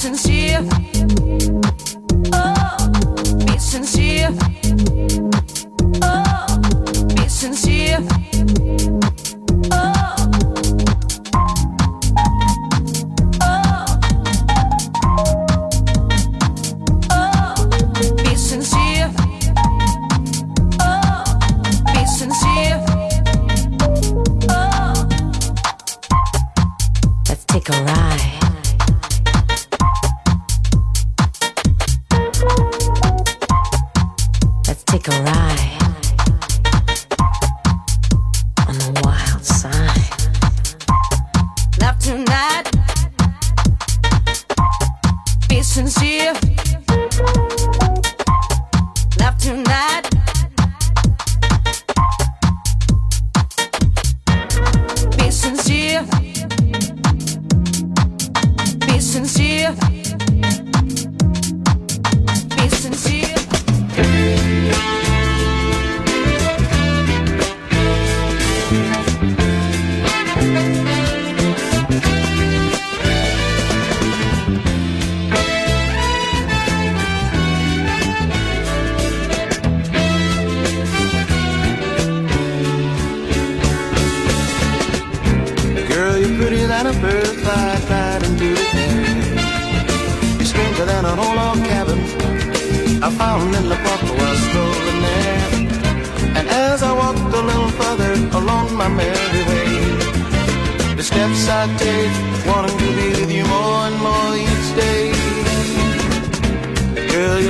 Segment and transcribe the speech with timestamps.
[0.00, 0.64] sincere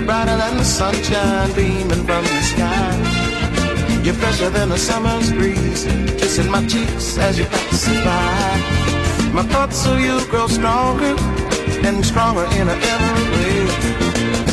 [0.00, 2.94] brighter than the sunshine beaming from the sky.
[4.04, 5.84] You're fresher than a summer's breeze,
[6.18, 8.60] kissing my cheeks as you pass by.
[9.32, 11.14] My thoughts of you grow stronger
[11.86, 13.66] and stronger in every way.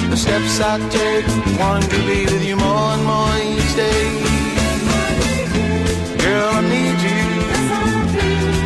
[0.09, 1.27] The steps I take,
[1.59, 4.07] want to be with you more and more each day.
[6.23, 7.23] Girl, I need you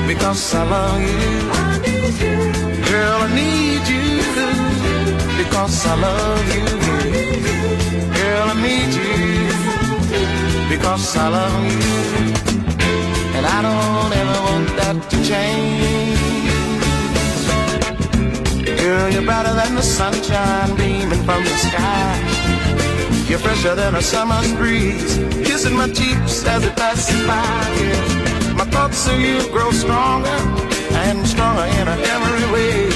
[0.08, 1.20] because I love you.
[2.90, 3.71] Girl, I need you
[5.52, 6.66] because I love you.
[8.16, 9.12] Girl, I need you
[10.70, 11.92] because I love you.
[13.36, 16.50] And I don't ever want that to change.
[18.80, 22.16] Girl, you're brighter than the sunshine beaming from the sky.
[23.28, 25.18] You're fresher than a summer's breeze,
[25.48, 27.44] kissing my cheeks as it passes by.
[27.82, 28.54] Yeah.
[28.56, 30.40] My thoughts of you grow stronger
[31.04, 32.91] and stronger in every way.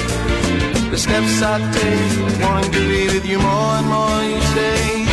[0.96, 5.05] The steps I take, wanting to be with you more and more each day.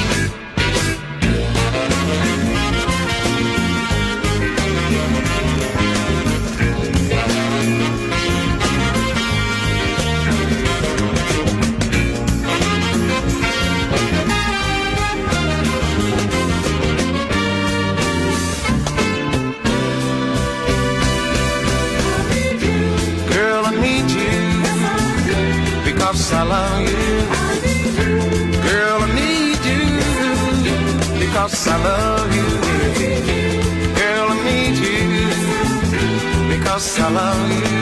[26.44, 27.08] I love you.
[28.68, 29.84] Girl, I need you
[31.18, 32.48] because I love you.
[33.96, 35.04] Girl, I need you
[36.54, 37.80] because I love you.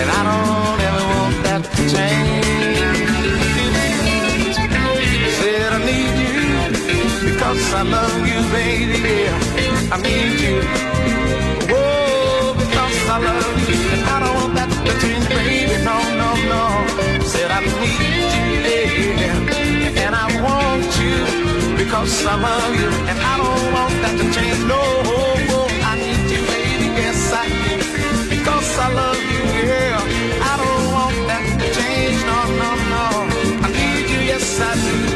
[0.00, 2.78] And I don't ever want that to change.
[5.38, 6.36] Said I need you
[7.28, 8.98] because I love you, baby.
[9.02, 10.56] Yeah, I need you.
[11.74, 13.78] Whoa, because I love you.
[13.94, 15.74] And I don't want that to change, baby.
[15.82, 16.95] No, no, no.
[17.46, 17.76] Said I need
[18.98, 20.02] you, yeah.
[20.04, 22.90] And I want you because I love you.
[23.10, 24.60] And I don't want that to change.
[24.66, 24.82] No,
[25.90, 26.88] I need you, baby.
[27.02, 28.30] Yes, I do.
[28.34, 30.50] Because I love you, yeah.
[30.50, 32.18] I don't want that to change.
[32.30, 33.06] No, no, no.
[33.62, 35.15] I need you, yes, I do.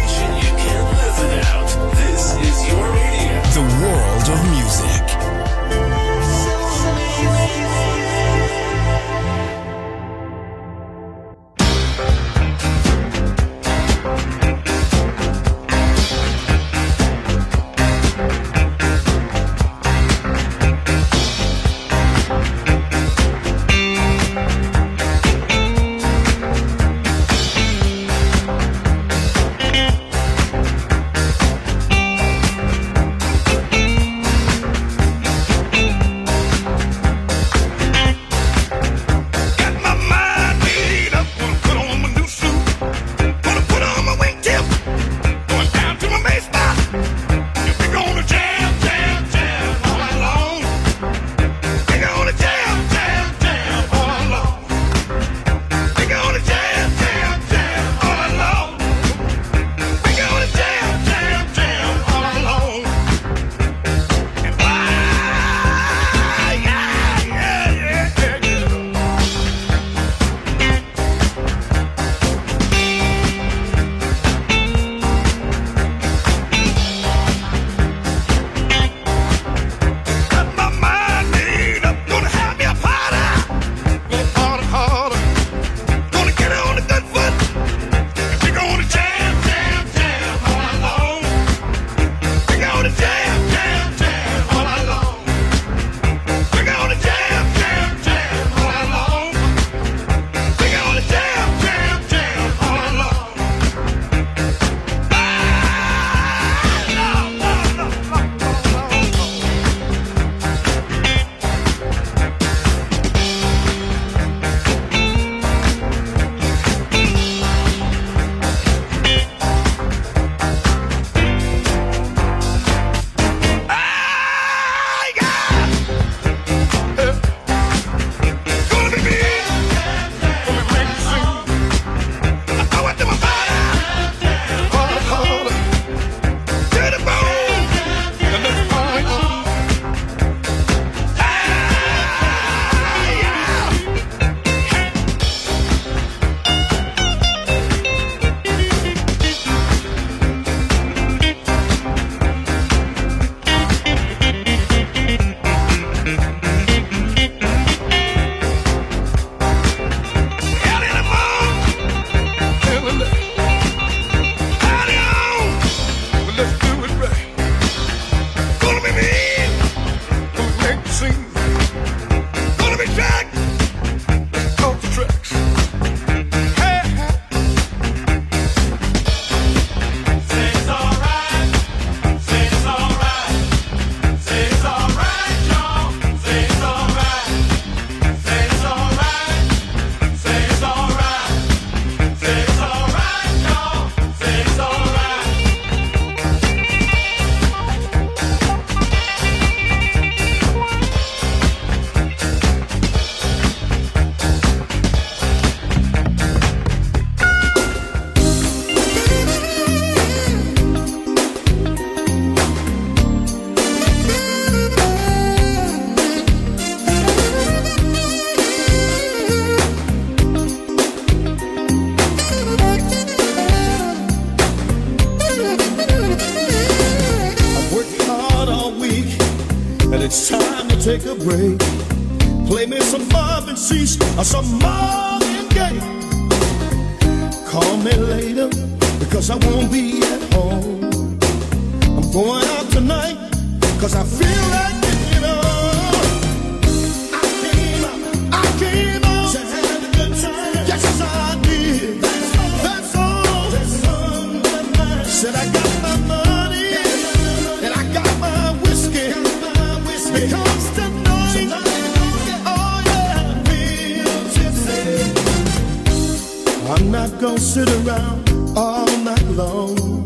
[267.21, 270.03] Gonna sit around all night long.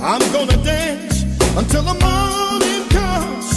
[0.00, 1.24] I'm gonna dance
[1.56, 3.50] until the morning comes.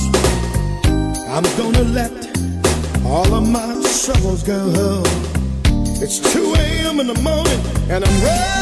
[1.30, 2.12] I'm gonna let
[3.06, 5.04] all of my troubles go.
[6.02, 7.00] It's 2 a.m.
[7.00, 7.60] in the morning
[7.92, 8.57] and I'm ready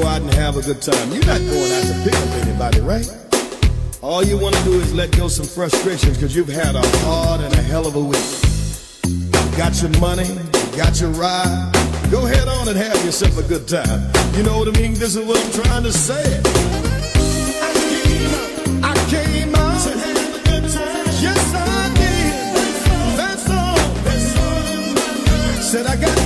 [0.00, 1.10] go out and have a good time.
[1.12, 3.08] You're not going out to pick up anybody, right?
[4.02, 7.40] All you want to do is let go some frustrations because you've had a hard
[7.40, 8.28] and a hell of a week.
[9.06, 11.72] You got your money, you got your ride.
[12.10, 14.00] Go head on and have yourself a good time.
[14.34, 14.94] You know what I mean?
[14.94, 16.24] This is what I'm trying to say.
[17.64, 21.06] I came out, I came out to have a good time.
[21.24, 23.16] Yes, I did.
[23.16, 23.78] That's all.
[24.04, 25.62] That's all.
[25.62, 26.25] Said I got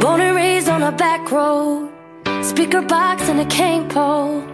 [0.00, 1.90] Born and raised on a back road,
[2.42, 4.44] speaker box and a cane pole.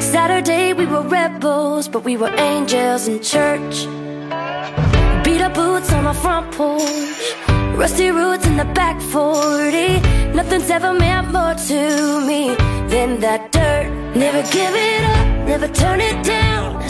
[0.00, 3.86] Saturday we were rebels, but we were angels in church.
[5.24, 7.34] Beat up boots on our front porch,
[7.76, 10.00] rusty roots in the back 40.
[10.34, 12.54] Nothing's ever meant more to me
[12.88, 13.88] than that dirt.
[14.16, 16.82] Never give it up, never turn it down.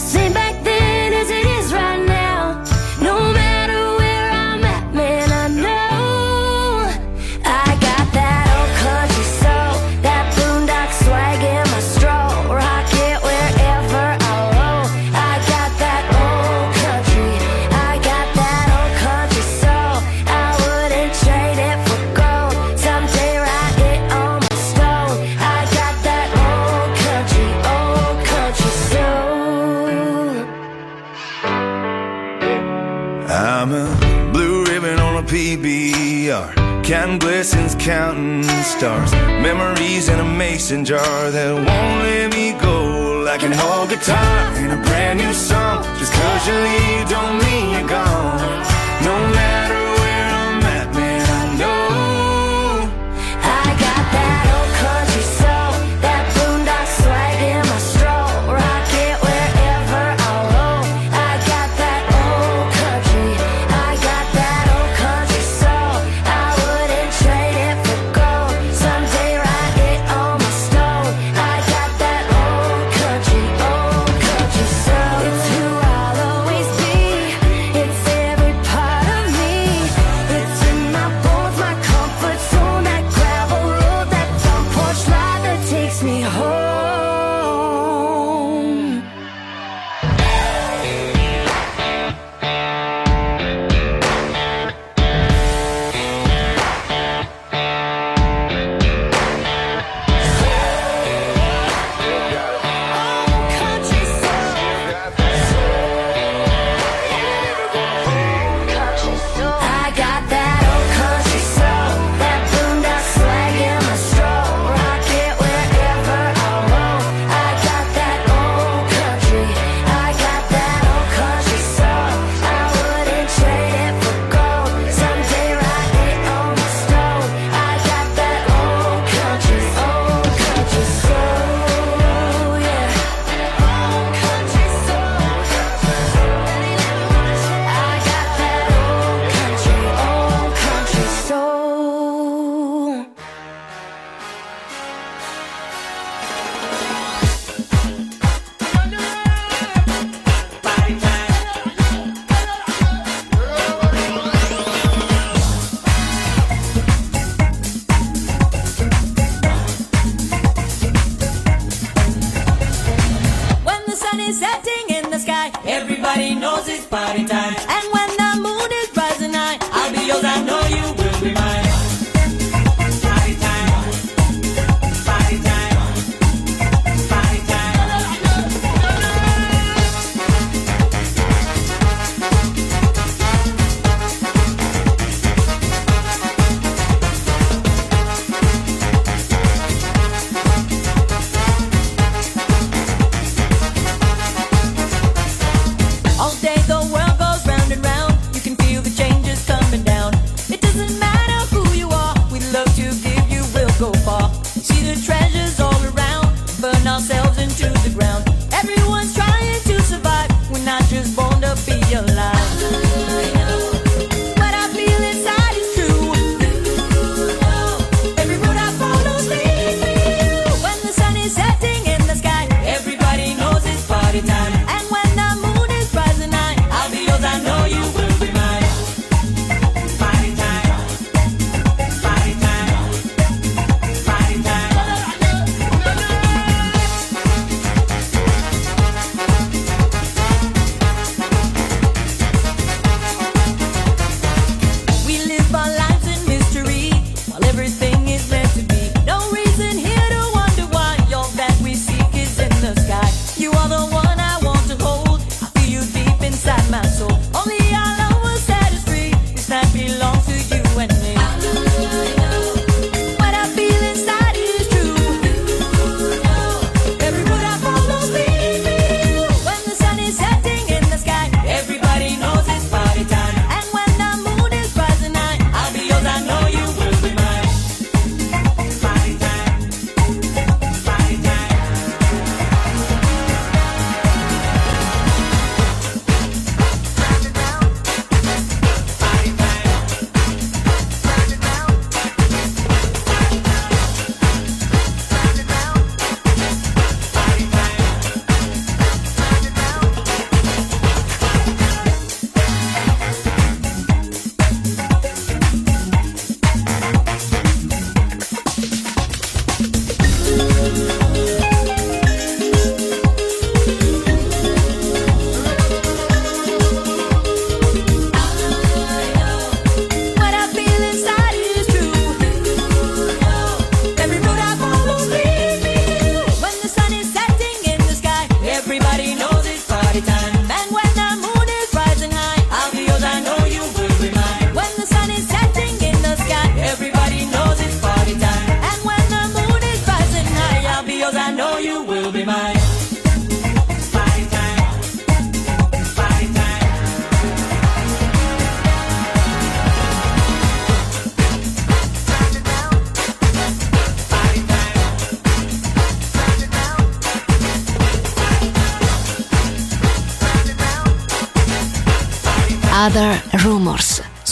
[37.89, 39.11] counting stars
[39.41, 43.23] Memories in a mason jar that won't let me go.
[43.25, 47.71] Like an old guitar and a brand new song Just cause you leave don't mean
[47.71, 48.68] you're gone.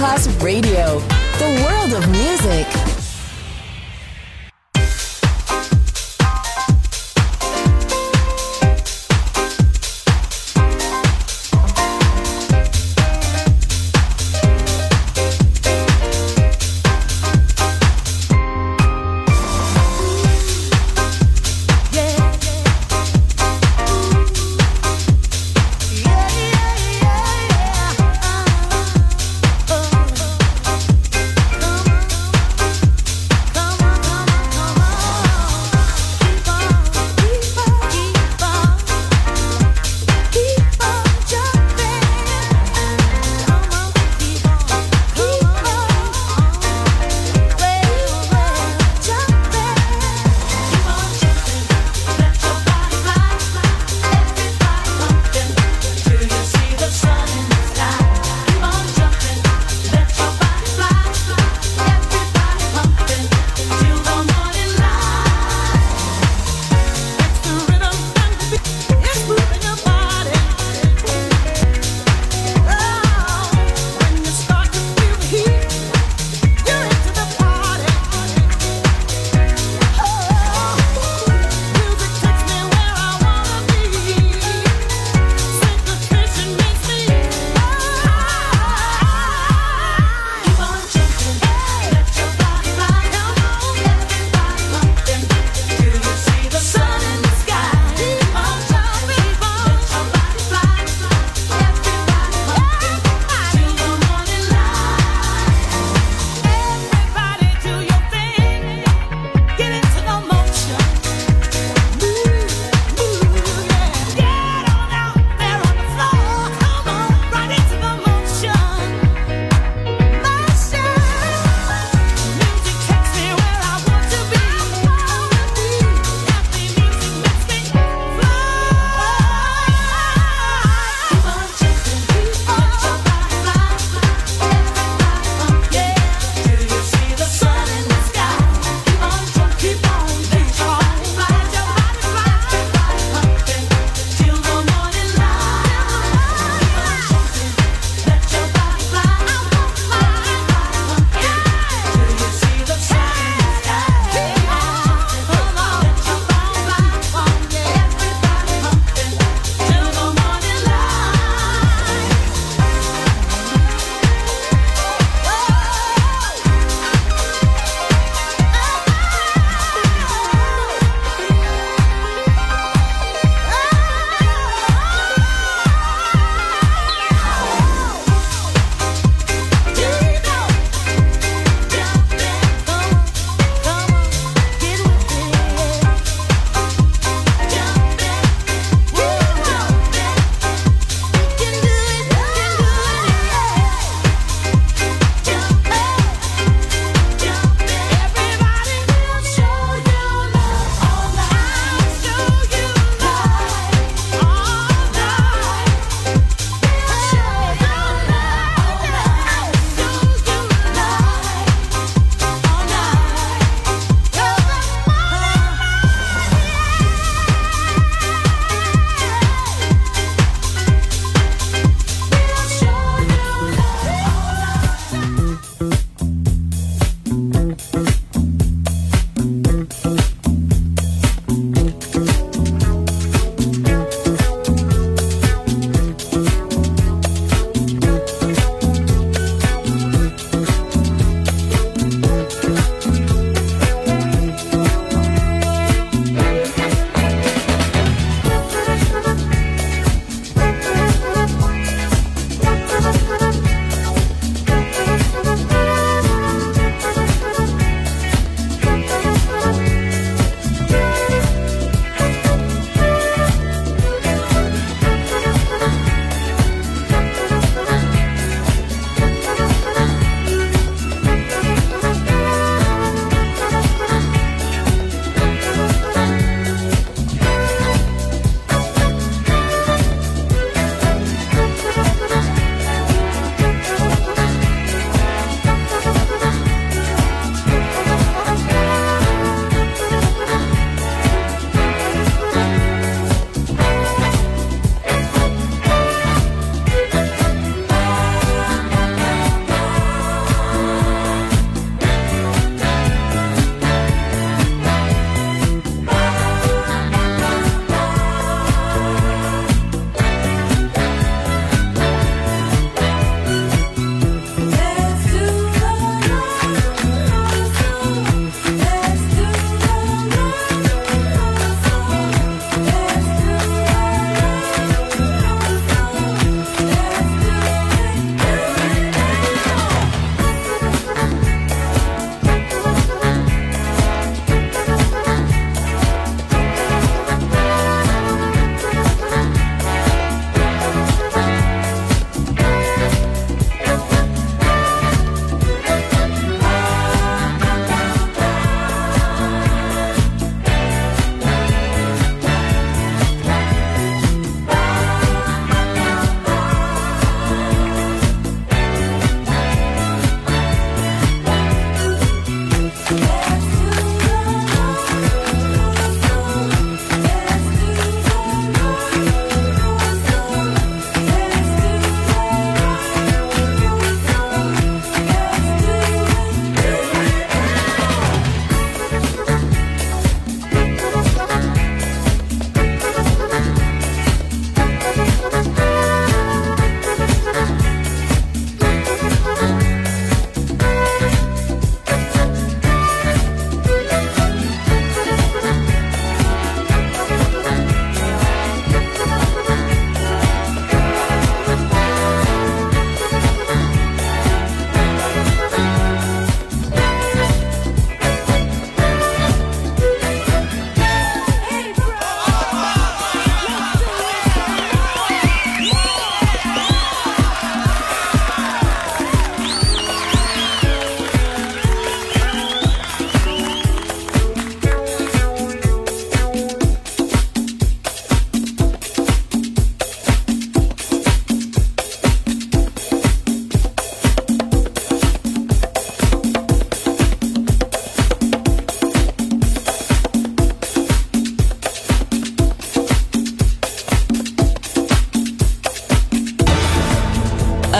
[0.00, 0.79] Masterclass Radio,